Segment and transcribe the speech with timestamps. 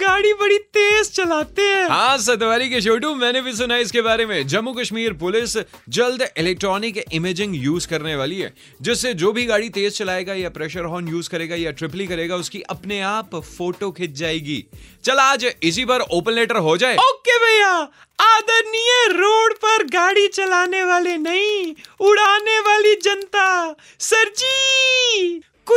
[0.00, 4.46] गाड़ी बड़ी तेज चलाते हैं। हाँ सतवारी के छोटू मैंने भी सुना इसके बारे में।
[4.48, 5.56] जम्मू कश्मीर पुलिस
[5.88, 10.84] जल्द इलेक्ट्रॉनिक इमेजिंग यूज़ करने वाली है जिससे जो भी गाड़ी तेज चलाएगा या प्रेशर
[10.84, 14.64] हॉर्न यूज़ करेगा या ट्रिपली करेगा उसकी अपने आप फ़ोटो खिंच जाएगी।
[15.04, 17.72] चल आज इसी पर ओपन लेटर हो जाए। ओके भैया
[18.20, 23.46] आदरणीय रोड पर गाड़ी चलाने वाले नहीं उड़ाने वाली जनता
[24.00, 24.99] सर जी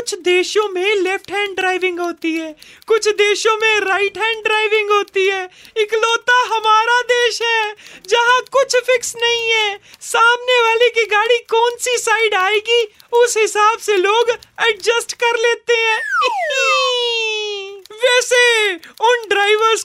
[0.03, 2.55] कुछ देशों में लेफ़्ट हैंड ड्राइविंग होती है।
[2.87, 5.43] कुछ देशों में राइट हैंड ड्राइविंग होती है।
[5.77, 7.75] इकलौता हमारा देश है,
[8.07, 13.77] जहाँ कुछ फिक्स नहीं है। सामने वाले की गाड़ी कौन सी साइड आएगी, उस हिसाब
[13.79, 14.29] से लोग
[14.67, 15.82] एडजस्ट कर लेते हैं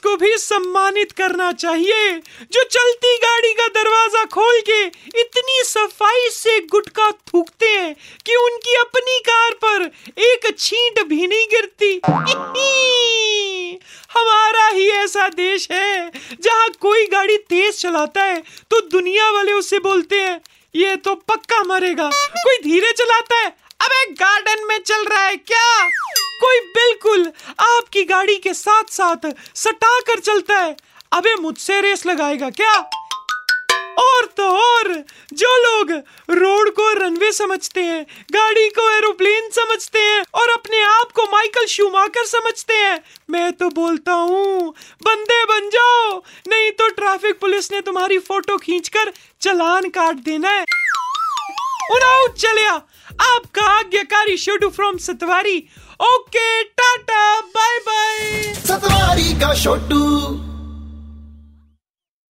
[0.09, 2.12] को भी सम्मानित करना चाहिए।
[2.53, 4.81] जो चलती गाड़ी का दरवाज़ा खोल के
[5.20, 7.95] इतनी सफ़ाई से गुटका थूकते हैं
[8.27, 9.84] कि उनकी अपनी कार पर
[10.23, 11.91] एक छींट भी नहीं गिरती।
[14.11, 19.78] हमारा ही ऐसा देश है, जहाँ कोई गाड़ी तेज चलाता है तो दुनिया वाले उससे
[19.81, 20.41] बोलते हैं,
[20.75, 23.48] ये तो पक्का मरेगा, कोई धीरे चलाता है,
[23.81, 25.89] अबे गार्डन में चल रहा है क्या?
[26.41, 30.77] कोई बिल्कुल आपकी गाड़ी के साथ साथ सटा कर चलता है।
[31.12, 32.91] अबे मुझसे रेस लगाएगा क्या?
[33.98, 34.92] और तो और,
[35.33, 35.91] जो लोग
[36.31, 41.66] रोड को रनवे समझते हैं, गाड़ी को एरोप्लेन समझते हैं, और अपने आप को माइकल
[41.66, 43.00] शूमाकर समझते हैं,
[43.31, 49.12] मैं तो बोलता हूँ, बंदे बन जाओ, नहीं तो ट्रैफ़िक पुलिस ने तुम्हारी फ़ोटो खींचकर
[49.41, 50.64] चलान काट देना है।
[51.92, 52.83] उड़ाओ चलिया
[53.20, 55.58] आपका आज्ञाकारी शोडू from Satwari.
[56.00, 60.04] Okay tata bye bye Satwari का छोटू